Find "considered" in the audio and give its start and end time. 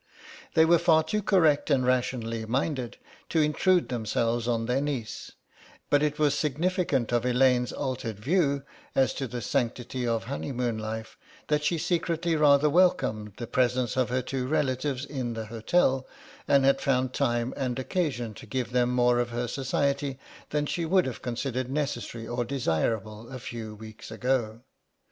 21.21-21.69